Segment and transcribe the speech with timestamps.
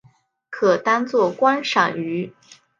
[0.49, 2.33] 可当作观赏鱼。